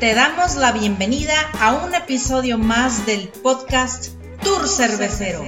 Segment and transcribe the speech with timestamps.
[0.00, 4.08] Te damos la bienvenida a un episodio más del podcast
[4.42, 5.42] Tour Cervecero.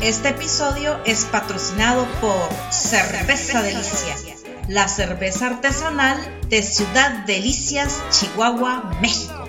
[0.00, 4.16] Este episodio es patrocinado por Cerveza Delicia,
[4.68, 6.16] la cerveza artesanal
[6.48, 9.45] de Ciudad Delicias, Chihuahua, México.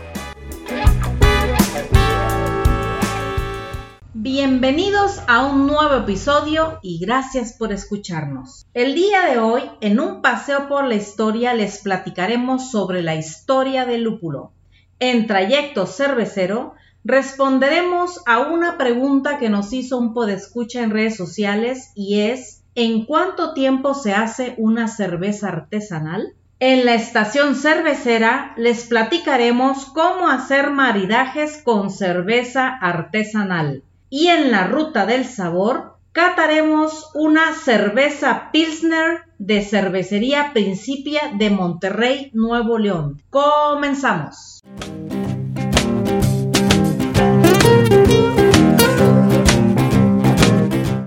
[4.20, 8.66] Bienvenidos a un nuevo episodio y gracias por escucharnos.
[8.74, 13.86] El día de hoy, en un paseo por la historia, les platicaremos sobre la historia
[13.86, 14.54] del lúpulo.
[14.98, 16.74] En Trayecto Cervecero,
[17.04, 23.06] responderemos a una pregunta que nos hizo un podescucha en redes sociales y es ¿en
[23.06, 26.34] cuánto tiempo se hace una cerveza artesanal?
[26.60, 34.68] En la estación cervecera les platicaremos cómo hacer maridajes con cerveza artesanal y en la
[34.68, 43.22] ruta del sabor cataremos una cerveza Pilsner de Cervecería Principia de Monterrey, Nuevo León.
[43.30, 44.62] Comenzamos.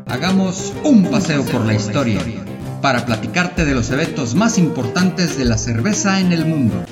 [0.06, 2.20] Hagamos un paseo por la historia
[2.80, 6.84] para platicarte de los eventos más importantes de la cerveza en el mundo.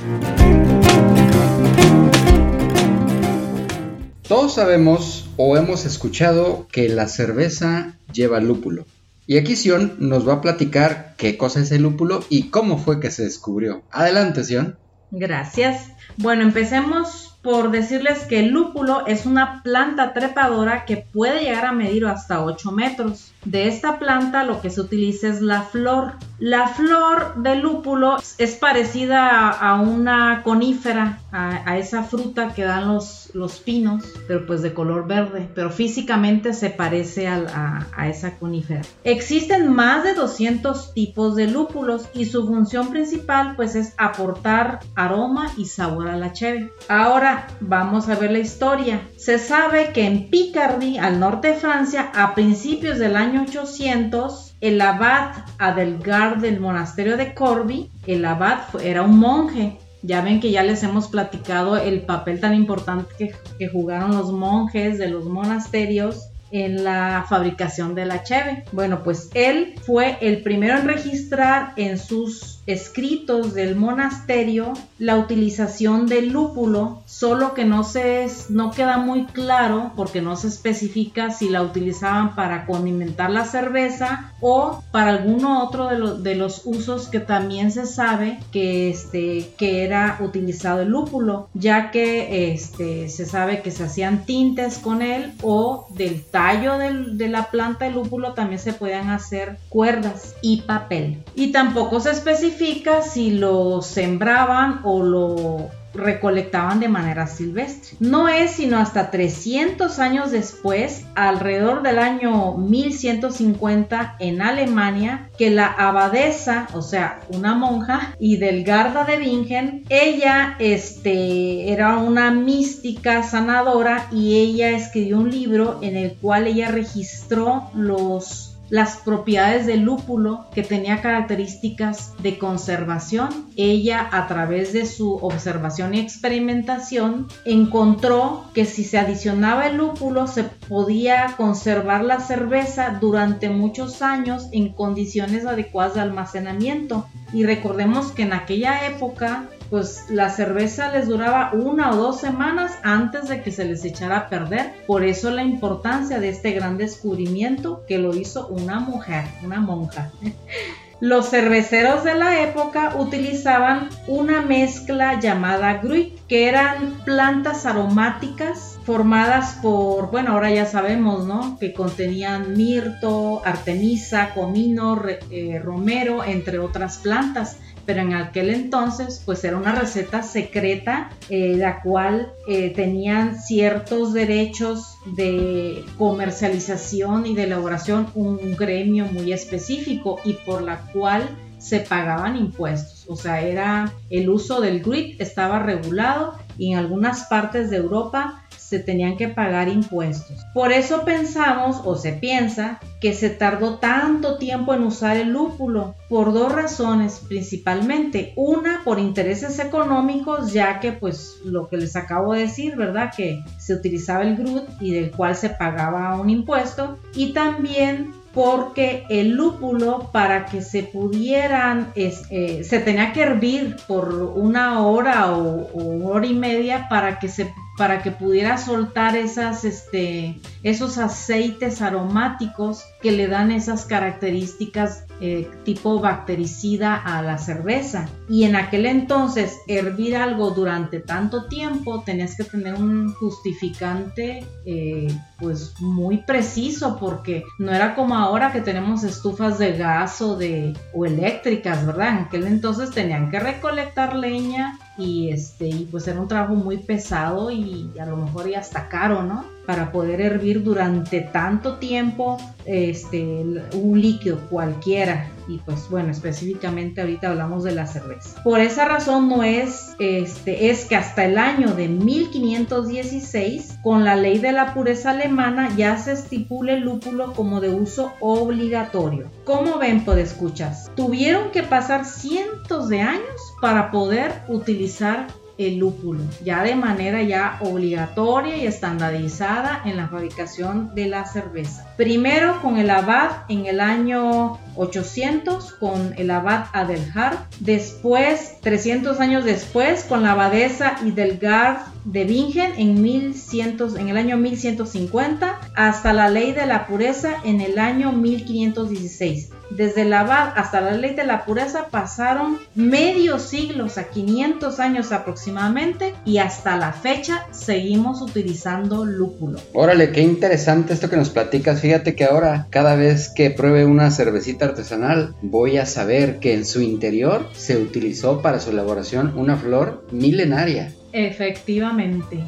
[4.28, 8.84] Todos sabemos o hemos escuchado que la cerveza lleva lúpulo.
[9.26, 13.00] Y aquí Sion nos va a platicar qué cosa es el lúpulo y cómo fue
[13.00, 13.84] que se descubrió.
[13.90, 14.76] Adelante, Sion.
[15.10, 15.92] Gracias.
[16.18, 21.72] Bueno, empecemos por decirles que el lúpulo es una planta trepadora que puede llegar a
[21.72, 23.32] medir hasta 8 metros.
[23.46, 26.16] De esta planta lo que se utiliza es la flor.
[26.38, 33.30] La flor del lúpulo es parecida a una conífera, a, esa fruta que dan los,
[33.34, 38.82] los, pinos, pero pues de color verde, pero físicamente se parece a, esa conífera.
[39.02, 45.50] Existen más de 200 tipos de lúpulos y su función principal pues es aportar aroma
[45.56, 46.72] y sabor a la cheve.
[46.88, 49.02] Ahora vamos a ver la historia.
[49.16, 54.80] Se sabe que en Picardy, al norte de Francia, a principios del año 800, el
[54.80, 59.78] abad Adelgar del monasterio de Corby, el abad era un monje.
[60.02, 64.98] Ya ven que ya les hemos platicado el papel tan importante que, jugaron los monjes
[64.98, 68.64] de los monasterios en la fabricación de la cheve.
[68.72, 76.06] Bueno, pues él fue el primero en registrar en sus escritos del monasterio la utilización
[76.06, 81.48] del lúpulo, solo que no se no queda muy claro porque no se especifica si
[81.48, 87.20] la utilizaban para condimentar la cerveza o para alguno otro de, de los usos que
[87.20, 93.62] también se sabe que este que era utilizado el lúpulo, ya que este se sabe
[93.62, 98.60] que se hacían tintes con él o del tallo de la planta de lúpulo también
[98.60, 101.22] se podían hacer cuerdas y papel.
[101.34, 102.57] Y tampoco se especifica
[103.02, 107.96] si lo sembraban o lo recolectaban de manera silvestre.
[108.00, 115.66] No es sino hasta 300 años después, alrededor del año 1150 en Alemania, que la
[115.66, 124.08] abadesa, o sea, una monja, y Delgarda de Bingen, ella este, era una mística sanadora
[124.12, 130.46] y ella escribió un libro en el cual ella registró los las propiedades del lúpulo
[130.54, 133.48] que tenía características de conservación.
[133.56, 140.26] Ella a través de su observación y experimentación encontró que si se adicionaba el lúpulo
[140.26, 147.06] se podía conservar la cerveza durante muchos años en condiciones adecuadas de almacenamiento.
[147.32, 152.78] Y recordemos que en aquella época pues la cerveza les duraba una o dos semanas
[152.82, 154.72] antes de que se les echara a perder.
[154.86, 160.10] Por eso la importancia de este gran descubrimiento que lo hizo una mujer, una monja.
[161.00, 169.58] Los cerveceros de la época utilizaban una mezcla llamada gruit, que eran plantas aromáticas formadas
[169.60, 171.58] por, bueno, ahora ya sabemos, ¿no?
[171.58, 174.98] Que contenían mirto, artemisa, comino,
[175.30, 181.54] eh, romero, entre otras plantas pero en aquel entonces pues era una receta secreta eh,
[181.56, 190.20] la cual eh, tenían ciertos derechos de comercialización y de elaboración un gremio muy específico
[190.22, 191.26] y por la cual
[191.58, 193.06] se pagaban impuestos.
[193.08, 198.44] O sea, era el uso del grit estaba regulado y en algunas partes de Europa
[198.68, 200.44] se tenían que pagar impuestos.
[200.52, 205.94] Por eso pensamos o se piensa que se tardó tanto tiempo en usar el lúpulo,
[206.10, 208.34] por dos razones principalmente.
[208.36, 213.10] Una, por intereses económicos, ya que pues lo que les acabo de decir, ¿verdad?
[213.16, 216.98] Que se utilizaba el GRUT y del cual se pagaba un impuesto.
[217.14, 224.14] Y también porque el lúpulo para que se pudieran, eh, se tenía que hervir por
[224.14, 229.64] una hora o, o, hora y media para que se para que pudiera soltar esas,
[229.64, 238.08] este, esos aceites aromáticos que le dan esas características eh, tipo bactericida a la cerveza.
[238.28, 245.08] Y en aquel entonces, hervir algo durante tanto tiempo, tenías que tener un justificante eh,
[245.38, 250.74] pues muy preciso, porque no era como ahora que tenemos estufas de gas o, de,
[250.94, 252.08] o eléctricas, ¿verdad?
[252.10, 256.78] En aquel entonces tenían que recolectar leña y este y pues era un trabajo muy
[256.78, 259.57] pesado y a lo mejor ya hasta caro, ¿no?
[259.68, 263.44] Para poder hervir durante tanto tiempo este
[263.74, 268.42] un líquido cualquiera y pues bueno, específicamente ahorita hablamos de la cerveza.
[268.42, 274.16] Por esa razón no es este es que hasta el año de 1516 con la
[274.16, 279.30] ley de la pureza alemana ya se estipula el lúpulo como de uso obligatorio.
[279.44, 285.26] Como ven, escuchas, tuvieron que pasar cientos de años para poder utilizar
[285.58, 291.92] el lúpulo, ya de manera ya obligatoria y estandarizada en la fabricación de la cerveza.
[291.96, 299.44] Primero con el abad en el año 800 con el abad Adelhard, después 300 años
[299.44, 306.28] después con la abadesa Idelgard de Bingen en, 1100, en el año 1150 hasta la
[306.28, 309.50] ley de la pureza en el año 1516.
[309.70, 314.80] Desde el abad hasta la ley de la pureza pasaron medio siglo, o sea, 500
[314.80, 319.60] años aproximadamente, y hasta la fecha seguimos utilizando lúpulo.
[319.74, 321.82] Órale, qué interesante esto que nos platicas.
[321.82, 326.64] Fíjate que ahora, cada vez que pruebe una cervecita artesanal, voy a saber que en
[326.64, 330.92] su interior se utilizó para su elaboración una flor milenaria.
[331.12, 332.44] Efectivamente.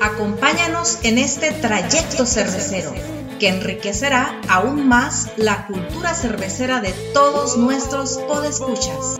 [0.00, 2.92] Acompáñanos en este trayecto cervecero
[3.40, 9.18] que enriquecerá aún más la cultura cervecera de todos nuestros podescuchas.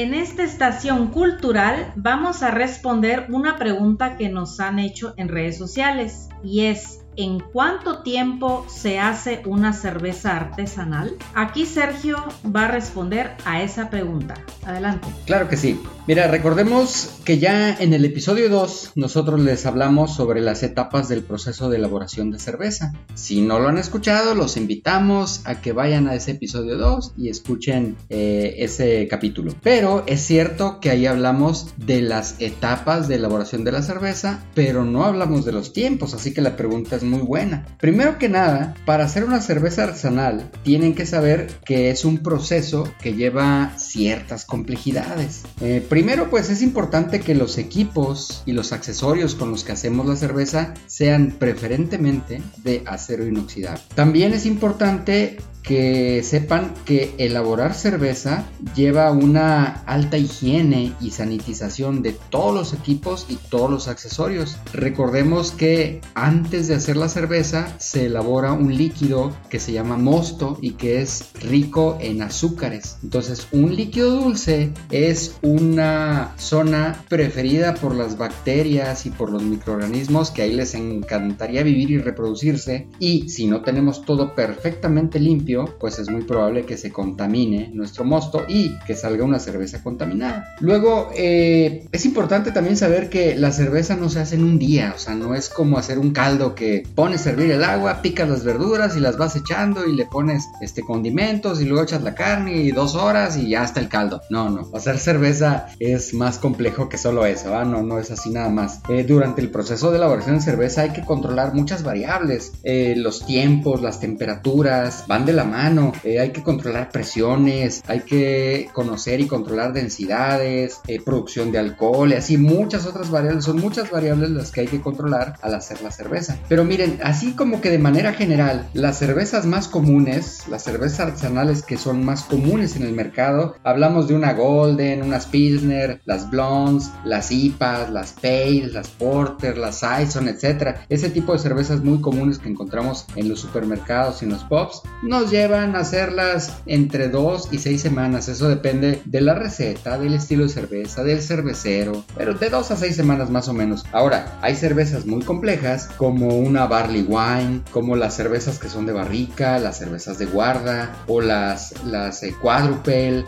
[0.00, 5.58] En esta estación cultural vamos a responder una pregunta que nos han hecho en redes
[5.58, 11.16] sociales y es ¿En cuánto tiempo se hace una cerveza artesanal?
[11.34, 14.34] Aquí Sergio va a responder a esa pregunta.
[14.64, 15.08] Adelante.
[15.26, 15.80] Claro que sí.
[16.06, 21.22] Mira, recordemos que ya en el episodio 2 nosotros les hablamos sobre las etapas del
[21.22, 22.92] proceso de elaboración de cerveza.
[23.14, 27.28] Si no lo han escuchado, los invitamos a que vayan a ese episodio 2 y
[27.28, 29.52] escuchen eh, ese capítulo.
[29.62, 34.84] Pero es cierto que ahí hablamos de las etapas de elaboración de la cerveza, pero
[34.84, 37.66] no hablamos de los tiempos, así que la pregunta muy buena.
[37.78, 42.92] Primero que nada, para hacer una cerveza artesanal tienen que saber que es un proceso
[43.00, 45.42] que lleva ciertas complejidades.
[45.60, 50.06] Eh, primero pues es importante que los equipos y los accesorios con los que hacemos
[50.06, 53.82] la cerveza sean preferentemente de acero inoxidable.
[53.94, 58.44] También es importante que sepan que elaborar cerveza
[58.74, 64.56] lleva una alta higiene y sanitización de todos los equipos y todos los accesorios.
[64.72, 70.58] Recordemos que antes de hacer la cerveza se elabora un líquido que se llama mosto
[70.60, 72.98] y que es rico en azúcares.
[73.02, 80.30] Entonces un líquido dulce es una zona preferida por las bacterias y por los microorganismos
[80.30, 85.98] que ahí les encantaría vivir y reproducirse y si no tenemos todo perfectamente limpio pues
[85.98, 90.54] es muy probable que se contamine nuestro mosto y que salga una cerveza contaminada.
[90.60, 94.92] Luego, eh, es importante también saber que la cerveza no se hace en un día,
[94.94, 98.28] o sea, no es como hacer un caldo que pones a hervir el agua, picas
[98.28, 102.14] las verduras y las vas echando y le pones este condimentos y luego echas la
[102.14, 104.22] carne y dos horas y ya está el caldo.
[104.30, 107.64] No, no, hacer cerveza es más complejo que solo eso, ¿ah?
[107.64, 108.80] no, no es así nada más.
[108.88, 113.26] Eh, durante el proceso de elaboración de cerveza hay que controlar muchas variables, eh, los
[113.26, 119.20] tiempos, las temperaturas, van de la mano, eh, hay que controlar presiones, hay que conocer
[119.20, 124.30] y controlar densidades, eh, producción de alcohol y así muchas otras variables, son muchas variables
[124.30, 126.38] las que hay que controlar al hacer la cerveza.
[126.48, 131.64] Pero miren, así como que de manera general, las cervezas más comunes, las cervezas artesanales
[131.64, 136.92] que son más comunes en el mercado, hablamos de una Golden, unas Pilsner, las Blondes,
[137.04, 140.86] las IPAs, las Pale, las Porter, las Saison, etcétera.
[140.88, 144.82] Ese tipo de cervezas muy comunes que encontramos en los supermercados y en los pubs
[145.02, 148.28] nos llevan a hacerlas entre 2 y 6 semanas.
[148.28, 152.76] Eso depende de la receta, del estilo de cerveza, del cervecero, pero de 2 a
[152.76, 153.84] 6 semanas más o menos.
[153.90, 158.92] Ahora, hay cervezas muy complejas como una barley wine, como las cervezas que son de
[158.92, 162.34] barrica, las cervezas de guarda o las, las eh,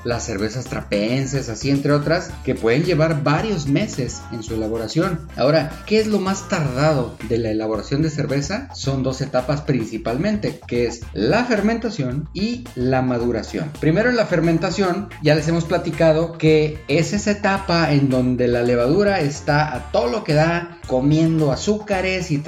[0.04, 5.20] las cervezas trapenses, así entre otras, que pueden llevar varios meses en su elaboración.
[5.36, 8.68] Ahora, ¿qué es lo más tardado de la elaboración de cerveza?
[8.74, 13.70] Son dos etapas principalmente, que es la fermentación y la maduración.
[13.80, 18.62] Primero en la fermentación, ya les hemos platicado que es esa etapa en donde la
[18.62, 22.38] levadura está a todo lo que da comiendo azúcares y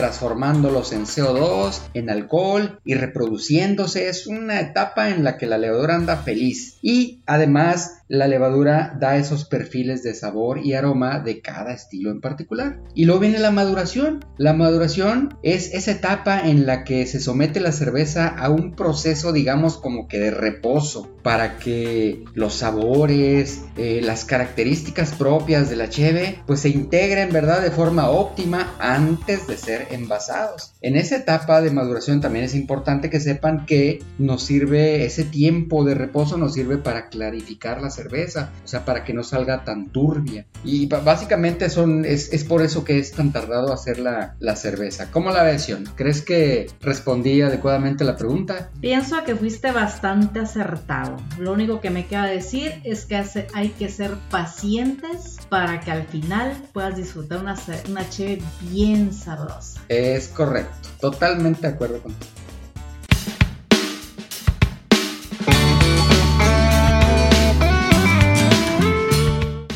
[0.74, 4.08] transformándolos en CO2, en alcohol y reproduciéndose.
[4.08, 6.78] Es una etapa en la que la levadura anda feliz.
[6.82, 12.20] Y además la levadura da esos perfiles de sabor y aroma de cada estilo en
[12.20, 12.80] particular.
[12.94, 14.24] Y luego viene la maduración.
[14.36, 19.32] La maduración es esa etapa en la que se somete la cerveza a un proceso,
[19.32, 25.88] digamos, como que de reposo para que los sabores, eh, las características propias de la
[25.88, 30.74] cheve, pues se integren, ¿verdad?, de forma óptima antes de ser envasados.
[30.82, 35.84] En esa etapa de maduración también es importante que sepan que nos sirve ese tiempo
[35.84, 39.90] de reposo, nos sirve para clarificar la cerveza, o sea, para que no salga tan
[39.90, 40.46] turbia.
[40.64, 45.10] Y básicamente son, es, por eso que es tan tardado hacer la, la cerveza.
[45.10, 45.84] ¿Cómo la versión?
[45.96, 48.70] ¿Crees que respondí adecuadamente la pregunta?
[48.80, 51.16] Pienso que fuiste bastante acertado.
[51.38, 53.14] Lo único que me queda decir es que
[53.54, 57.56] hay que ser pacientes para que al final puedas disfrutar una,
[57.88, 59.80] una cheve bien sabrosa.
[59.88, 62.43] Es correcto, totalmente de acuerdo contigo.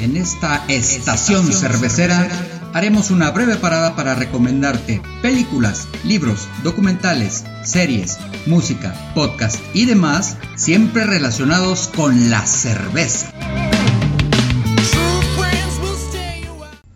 [0.09, 2.27] En esta estación cervecera
[2.73, 11.05] haremos una breve parada para recomendarte películas, libros, documentales, series, música, podcast y demás, siempre
[11.05, 13.35] relacionados con la cerveza.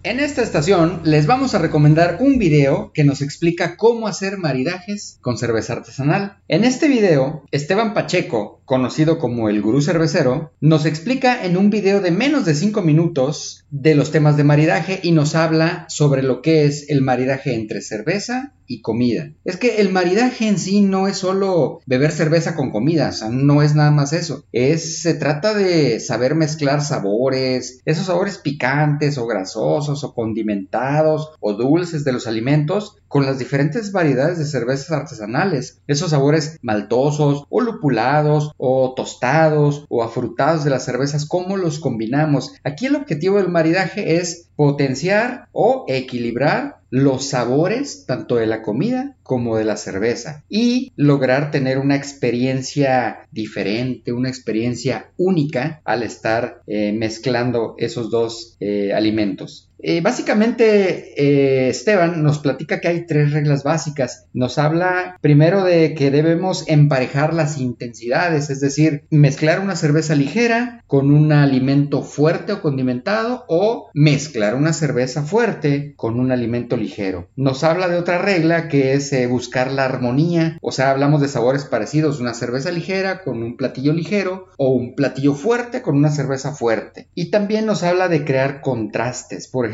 [0.04, 5.18] En esta estación les vamos a recomendar un video que nos explica cómo hacer maridajes
[5.20, 6.38] con cerveza artesanal.
[6.48, 12.00] En este video, Esteban Pacheco, conocido como el gurú cervecero, nos explica en un video
[12.00, 16.40] de menos de 5 minutos de los temas de maridaje y nos habla sobre lo
[16.40, 19.30] que es el maridaje entre cerveza y comida.
[19.44, 23.74] Es que el maridaje en sí no es solo beber cerveza con comida, no es
[23.74, 24.44] nada más eso.
[24.52, 31.52] Es, se trata de saber mezclar sabores, esos sabores picantes o grasosos o condimentados o
[31.52, 35.82] dulces de los alimentos con las diferentes variedades de cervezas artesanales.
[35.86, 42.54] Esos sabores maltosos o lupulados o tostados o afrutados de las cervezas, ¿cómo los combinamos?
[42.62, 49.16] Aquí el objetivo del maridaje es potenciar o equilibrar los sabores tanto de la comida
[49.24, 56.60] como de la cerveza y lograr tener una experiencia diferente, una experiencia única al estar
[56.68, 59.71] eh, mezclando esos dos eh, alimentos.
[59.82, 64.28] Eh, básicamente, Esteban nos platica que hay tres reglas básicas.
[64.32, 70.82] Nos habla primero de que debemos emparejar las intensidades, es decir, mezclar una cerveza ligera
[70.86, 77.28] con un alimento fuerte o condimentado o mezclar una cerveza fuerte con un alimento ligero.
[77.34, 81.64] Nos habla de otra regla que es buscar la armonía, o sea, hablamos de sabores
[81.64, 86.52] parecidos, una cerveza ligera con un platillo ligero o un platillo fuerte con una cerveza
[86.52, 87.08] fuerte.
[87.14, 89.66] Y también nos habla de crear contrastes, por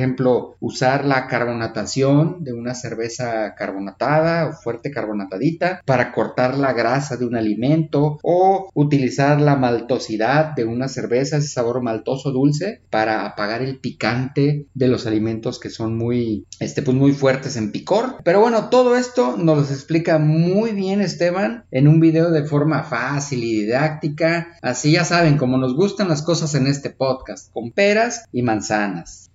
[0.61, 7.26] usar la carbonatación de una cerveza carbonatada o fuerte carbonatadita para cortar la grasa de
[7.26, 13.62] un alimento o utilizar la maltosidad de una cerveza, ese sabor maltoso dulce para apagar
[13.62, 18.17] el picante de los alimentos que son muy, este, pues muy fuertes en picor.
[18.25, 22.83] Pero bueno, todo esto nos los explica muy bien Esteban en un video de forma
[22.83, 24.59] fácil y didáctica.
[24.62, 29.27] Así ya saben, como nos gustan las cosas en este podcast, con peras y manzanas.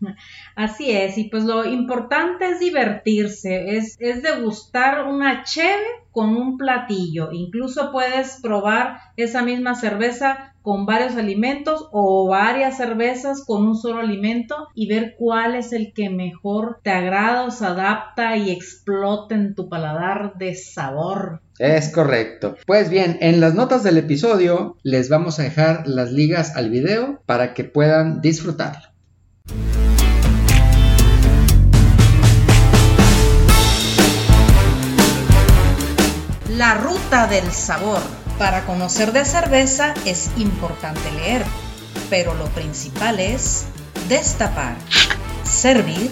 [0.56, 6.58] Así es, y pues lo importante es divertirse, es, es degustar una cheve con un
[6.58, 7.32] platillo.
[7.32, 14.00] Incluso puedes probar esa misma cerveza con varios alimentos o varias cervezas con un solo
[14.00, 19.56] alimento y ver cuál es el que mejor te agrada se adapta y explota en
[19.56, 21.42] tu paladar de sabor.
[21.60, 22.56] Es correcto.
[22.66, 27.22] Pues bien, en las notas del episodio les vamos a dejar las ligas al video
[27.26, 28.90] para que puedan disfrutarlo.
[36.58, 38.00] La ruta del sabor.
[38.38, 41.44] Para conocer de cerveza es importante leer,
[42.12, 43.66] pero lo principal es
[44.08, 44.76] destapar,
[45.44, 46.12] servir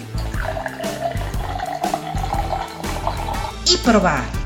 [3.68, 4.41] y probar.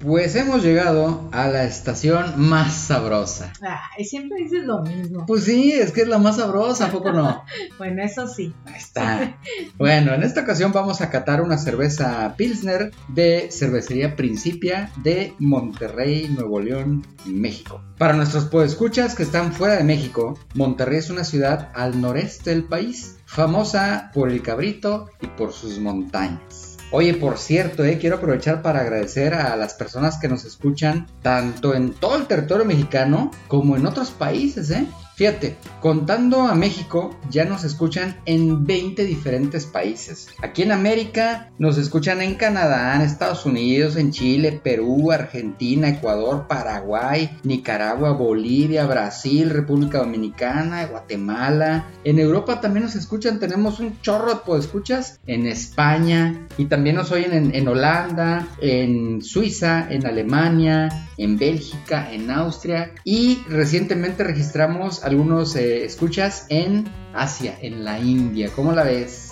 [0.00, 3.52] Pues hemos llegado a la estación más sabrosa.
[3.60, 5.26] Ay, siempre dices lo mismo.
[5.26, 7.44] Pues sí, es que es la más sabrosa, ¿a poco no?
[7.78, 8.54] bueno, eso sí.
[8.64, 9.38] Ahí está.
[9.76, 16.28] Bueno, en esta ocasión vamos a catar una cerveza Pilsner de Cervecería Principia de Monterrey,
[16.34, 17.82] Nuevo León, México.
[17.98, 22.64] Para nuestros podescuchas que están fuera de México, Monterrey es una ciudad al noreste del
[22.64, 26.69] país, famosa por el cabrito y por sus montañas.
[26.92, 31.74] Oye, por cierto, eh, quiero aprovechar para agradecer a las personas que nos escuchan tanto
[31.74, 34.86] en todo el territorio mexicano como en otros países, ¿eh?
[35.20, 40.28] Fíjate, contando a México, ya nos escuchan en 20 diferentes países.
[40.40, 46.46] Aquí en América nos escuchan en Canadá, en Estados Unidos, en Chile, Perú, Argentina, Ecuador,
[46.48, 51.90] Paraguay, Nicaragua, Bolivia, Brasil, República Dominicana, Guatemala.
[52.02, 57.12] En Europa también nos escuchan, tenemos un chorro de escuchas en España y también nos
[57.12, 65.04] oyen en, en Holanda, en Suiza, en Alemania, en Bélgica, en Austria y recientemente registramos
[65.04, 68.50] algunos eh, escuchas en Asia, en la India.
[68.54, 69.30] ¿Cómo la ves?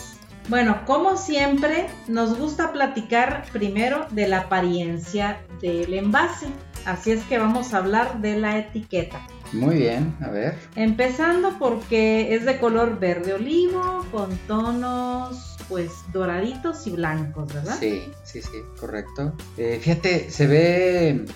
[0.49, 6.47] Bueno, como siempre, nos gusta platicar primero de la apariencia del envase.
[6.87, 9.27] Así es que vamos a hablar de la etiqueta.
[9.53, 10.55] Muy bien, a ver.
[10.75, 17.77] Empezando porque es de color verde olivo con tonos pues doraditos y blancos, ¿verdad?
[17.79, 19.35] Sí, sí, sí, correcto.
[19.59, 21.27] Eh, fíjate, se ve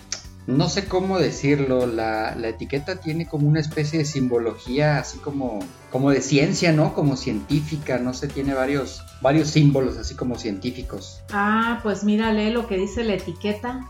[0.47, 6.11] no sé cómo decirlo, la, etiqueta tiene como una especie de simbología así como, como
[6.11, 6.95] de ciencia, ¿no?
[6.95, 11.23] Como científica, no sé, tiene varios, varios símbolos así como científicos.
[11.33, 13.89] Ah, pues mira, lee lo que dice la etiqueta.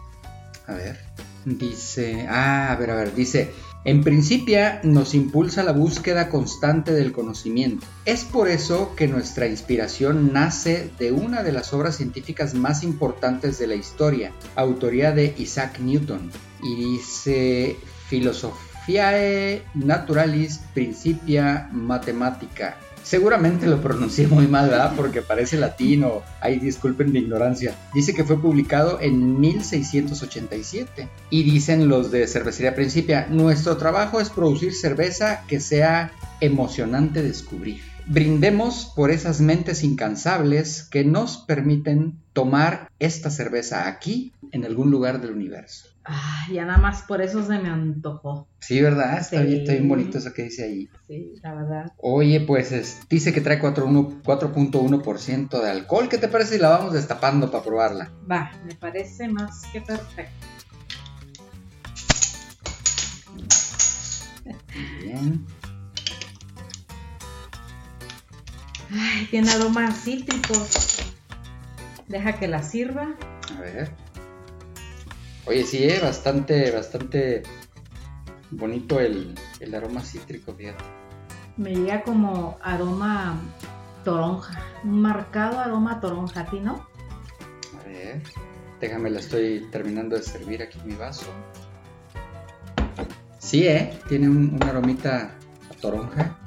[0.66, 0.98] A ver,
[1.46, 3.52] dice, ah, a ver, a ver, dice,
[3.84, 7.86] en principio nos impulsa la búsqueda constante del conocimiento.
[8.04, 13.58] Es por eso que nuestra inspiración nace de una de las obras científicas más importantes
[13.58, 16.30] de la historia, autoría de Isaac Newton,
[16.62, 17.76] y dice
[18.08, 24.94] Philosophiae Naturalis Principia Mathematica Seguramente lo pronuncié muy mal, ¿verdad?
[24.96, 26.22] Porque parece latino.
[26.40, 27.74] Ay, disculpen mi ignorancia.
[27.94, 31.08] Dice que fue publicado en 1687.
[31.30, 37.91] Y dicen los de Cervecería Principia, nuestro trabajo es producir cerveza que sea emocionante descubrir.
[38.06, 45.20] Brindemos por esas mentes incansables que nos permiten tomar esta cerveza aquí, en algún lugar
[45.20, 45.88] del universo.
[46.04, 48.48] Ah, ya nada más por eso se me antojó.
[48.58, 49.18] Sí, ¿verdad?
[49.18, 50.88] Está, bien, bonito eso que dice ahí.
[51.06, 51.92] Sí, la verdad.
[51.98, 56.08] Oye, pues dice que trae 4.1% de alcohol.
[56.08, 58.10] ¿Qué te parece si la vamos destapando para probarla?
[58.28, 60.46] Va, me parece más que perfecto.
[65.00, 65.46] Bien.
[68.92, 70.98] Ay, tiene aromas cítricos.
[72.08, 73.14] Deja que la sirva.
[73.56, 73.90] A ver.
[75.46, 77.42] Oye, sí, eh, bastante, bastante
[78.50, 79.34] bonito el,
[79.74, 80.84] aroma cítrico, fíjate.
[81.56, 83.40] Me llega como aroma
[84.04, 86.86] toronja, un marcado aroma toronja, ¿a ti no?
[87.80, 88.22] A ver,
[88.80, 91.26] déjame, la estoy terminando de servir aquí en mi vaso.
[93.38, 93.98] Sí, ¿eh?
[94.08, 95.36] Tiene un, aromita
[95.70, 96.38] a toronja.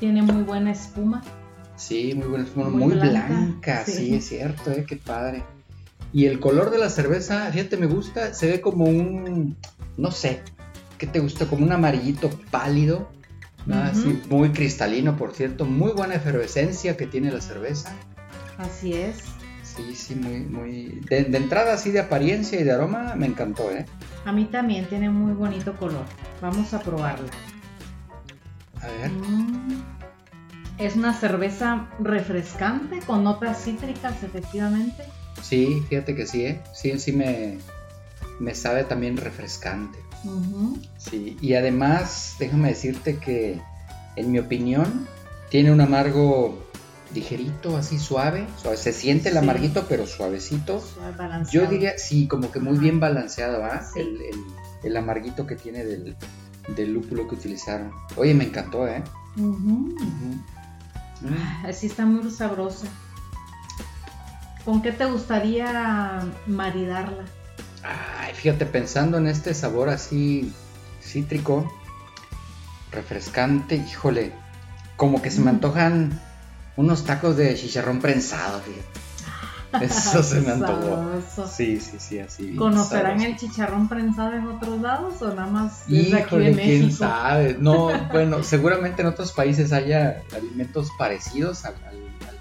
[0.00, 1.22] Tiene muy buena espuma.
[1.76, 3.92] Sí, muy buena espuma, muy, blanca, sí.
[3.92, 4.14] sí.
[4.14, 4.84] es cierto, ¿eh?
[4.86, 5.44] Qué padre.
[6.12, 9.56] Y el color de la cerveza, fíjate, me gusta, se ve como un,
[9.96, 10.42] no sé,
[10.98, 11.46] ¿qué te gusta?
[11.46, 13.08] Como un amarillito pálido,
[13.72, 17.94] así muy cristalino, por cierto, muy buena efervescencia que tiene la cerveza.
[18.58, 19.18] Así es.
[19.62, 21.00] Sí, sí, muy, muy...
[21.08, 23.86] De, entrada así de apariencia y de aroma me encantó, ¿eh?
[24.24, 26.04] A mí también tiene muy bonito color.
[26.42, 27.30] Vamos a probarla.
[28.82, 29.10] A ver.
[29.10, 29.39] Mm.
[30.80, 35.04] Es una cerveza refrescante con notas cítricas, efectivamente.
[35.42, 36.62] Sí, fíjate que sí, ¿eh?
[36.72, 37.58] Sí, sí me,
[38.38, 39.98] me sabe también refrescante.
[40.96, 43.60] Sí, y además, déjame decirte que,
[44.16, 45.06] en mi opinión,
[45.50, 46.58] tiene un amargo
[47.14, 48.78] ligerito, así suave, suave.
[48.78, 50.82] Se siente el amarguito, pero suavecito.
[51.50, 53.82] Yo diría, sí, como que muy bien balanceado, ¿ah?
[54.82, 56.16] El, amarguito que tiene del,
[56.92, 57.92] lúpulo que utilizaron.
[58.16, 59.02] Oye, me encantó, ¿eh?
[61.64, 62.86] Así está muy sabrosa.
[64.64, 67.24] ¿Con qué te gustaría maridarla?
[67.82, 70.52] Ay, fíjate, pensando en este sabor así
[71.02, 71.70] cítrico,
[72.92, 74.32] refrescante, híjole,
[74.96, 75.54] como que se me mm.
[75.54, 76.20] antojan
[76.76, 79.09] unos tacos de chicharrón prensado, fíjate.
[79.80, 81.20] Eso se me antojó.
[81.48, 82.56] Sí, sí, sí, así.
[82.56, 86.62] ¿Conocerán el chicharrón prensado en otros lados o nada más desde aquí de México?
[86.64, 87.56] quién sabe.
[87.58, 91.74] No, bueno, seguramente en otros países haya alimentos parecidos al,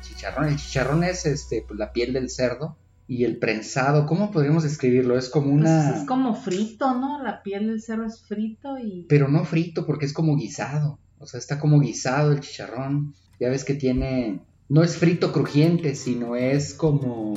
[0.02, 0.48] chicharrón.
[0.48, 5.18] El chicharrón es este, pues, la piel del cerdo y el prensado, ¿cómo podríamos describirlo?
[5.18, 5.98] Es como Pues una...
[5.98, 7.24] es como frito, ¿no?
[7.24, 9.06] La piel del cerdo es frito y...
[9.10, 11.00] Pero no frito porque es como guisado.
[11.18, 13.16] O sea, está como guisado el chicharrón.
[13.40, 14.42] Ya ves que tiene...
[14.70, 17.34] No es frito crujiente, sino es como...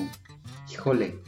[0.70, 1.18] Híjole.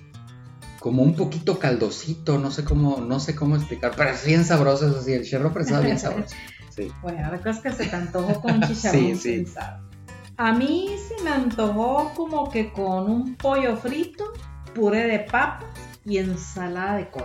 [0.81, 4.87] Como un poquito caldosito, no sé cómo, no sé cómo explicar, pero es bien sabroso,
[4.89, 6.35] eso sí, el chicharrón prensado es bien sabroso.
[6.75, 6.91] Sí.
[7.03, 9.33] Bueno, la cosa es que se te antojó con chicharrón Sí, sí.
[9.35, 9.89] prensado.
[10.37, 14.33] A mí sí me antojó como que con un pollo frito,
[14.75, 15.65] puré de papas
[16.05, 17.23] y ensalada de col.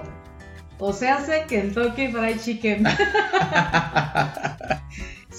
[0.78, 2.84] O sea, sé Kentucky Fried Chicken.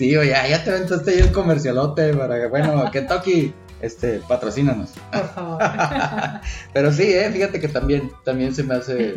[0.01, 4.93] Sí, oye, ya te aventaste ahí el comercialote para que, bueno, Kentucky, este, patrocínanos.
[5.13, 5.63] Por favor.
[6.73, 9.13] Pero sí, eh, fíjate que también, también se me hace,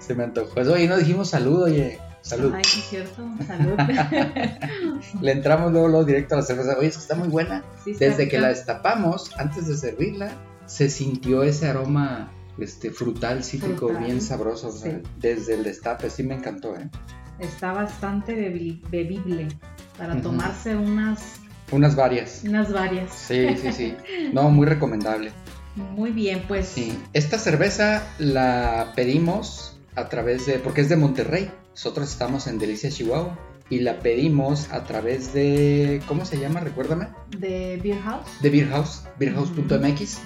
[0.00, 0.54] se me antojó.
[0.54, 2.52] Pues, oye, no dijimos salud, oye, salud.
[2.52, 3.22] Ay, sí es cierto.
[3.46, 3.78] Salud.
[5.22, 6.76] Le entramos luego, luego directo a la cerveza.
[6.76, 7.62] Oye, es que está muy buena.
[7.84, 10.32] Sí, Desde que la destapamos, antes de servirla,
[10.66, 14.72] se sintió ese aroma este, frutal, cítrico, Frutal, bien sabroso.
[14.72, 15.00] sí.
[15.20, 16.90] desde el destape, sí me encantó, ¿eh?
[17.38, 19.48] Está bastante bebi- bebible
[19.96, 21.36] para tomarse unas,
[21.70, 22.42] Unas varias.
[22.44, 23.12] unas varias.
[23.12, 23.96] Sí, sí, sí.
[24.32, 25.32] No, muy recomendable.
[25.76, 26.66] Muy bien, pues.
[26.68, 26.98] Sí.
[27.12, 31.50] Esta cerveza la pedimos a través de, porque es de Monterrey.
[31.70, 33.38] Nosotros estamos en Delicia, Chihuahua.
[33.70, 36.60] Y la pedimos a través de, ¿cómo se llama?
[36.60, 37.08] Recuérdame.
[37.36, 38.26] De Beer House.
[38.40, 40.18] De Beer House, beerhouse.mx.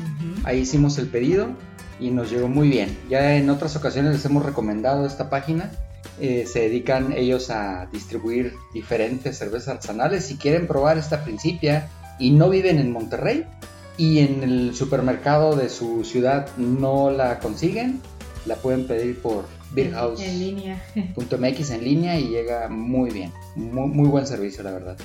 [0.44, 1.48] Ahí hicimos el pedido
[1.98, 2.96] y nos llegó muy bien.
[3.10, 5.72] Ya en otras ocasiones les hemos recomendado esta página.
[6.20, 10.24] Eh, se dedican ellos a distribuir diferentes cervezas artesanales.
[10.24, 11.88] Si quieren probar esta Principia
[12.18, 13.44] y no viven en Monterrey
[13.96, 18.00] y en el supermercado de su ciudad no la consiguen,
[18.46, 20.82] la pueden pedir por beerhouse.mx En línea.
[21.70, 23.32] en línea y llega muy bien.
[23.56, 24.96] Muy, muy buen servicio, la verdad.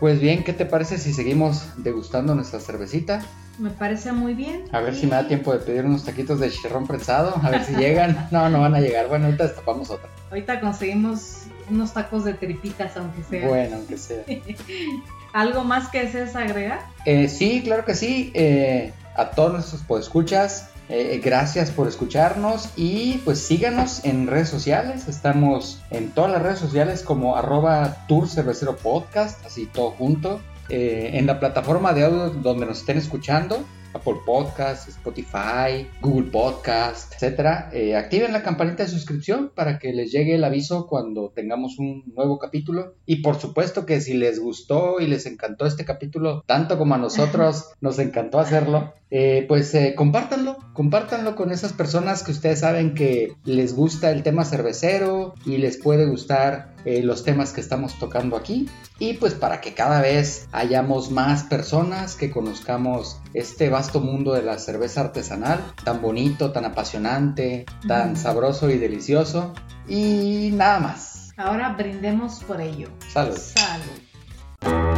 [0.00, 3.24] Pues bien, ¿qué te parece si seguimos degustando nuestra cervecita?
[3.58, 4.64] Me parece muy bien.
[4.72, 7.50] A ver Y si me da tiempo de pedir unos taquitos de chicharrón prensado, a
[7.50, 8.28] ver si llegan.
[8.30, 9.08] No, no van a llegar.
[9.08, 10.08] Bueno, ahorita destapamos otra.
[10.30, 13.48] Ahorita conseguimos unos tacos de tripitas, aunque sea.
[13.48, 14.24] Bueno, aunque sea.
[15.32, 16.80] ¿Algo más que desees agregar?
[17.04, 18.30] Eh, sí, claro que sí.
[18.34, 25.08] Eh, a todos nuestros podescuchas, eh, gracias por escucharnos y pues síganos en redes sociales.
[25.08, 30.40] Estamos en todas las redes sociales como arroba Tour Cervecero Podcast, así todo junto.
[30.68, 33.64] Eh, en la plataforma de audio donde nos estén escuchando,
[33.96, 40.12] Apple Podcast, Spotify, Google Podcast, etcétera, eh, activen la campanita de suscripción para que les
[40.12, 42.94] llegue el aviso cuando tengamos un nuevo capítulo.
[43.06, 46.98] Y por supuesto que si les gustó y les encantó este capítulo, tanto como a
[46.98, 52.94] nosotros nos encantó hacerlo, eh, pues eh, compártanlo, compártanlo con esas personas que ustedes saben
[52.94, 57.98] que les gusta el tema cervecero y les puede gustar eh, los temas que estamos
[57.98, 58.68] tocando aquí.
[58.98, 64.42] Y pues para que cada vez hayamos más personas que conozcamos este vasto mundo de
[64.42, 68.16] la cerveza artesanal, tan bonito, tan apasionante, tan Mm.
[68.16, 69.52] sabroso y delicioso.
[69.88, 71.32] Y nada más.
[71.36, 72.88] Ahora brindemos por ello.
[73.12, 73.36] Salud.
[73.36, 74.96] Salud.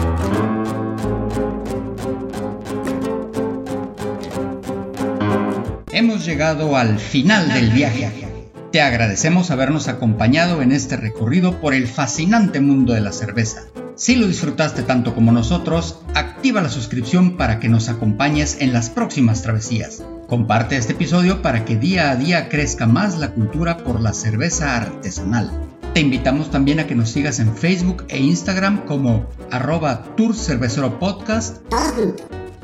[5.93, 8.28] Hemos llegado al final del viaje.
[8.73, 13.63] Te agradecemos habernos acompañado en este recorrido por el fascinante mundo de la cerveza.
[13.95, 18.91] Si lo disfrutaste tanto como nosotros, activa la suscripción para que nos acompañes en las
[18.91, 20.03] próximas travesías.
[20.27, 24.77] Comparte este episodio para que día a día crezca más la cultura por la cerveza
[24.77, 25.51] artesanal.
[25.95, 30.05] Te invitamos también a que nos sigas en Facebook e Instagram como arroba.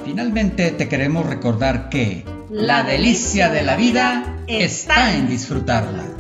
[0.05, 6.14] Finalmente te queremos recordar que la delicia de la vida está en disfrutarla.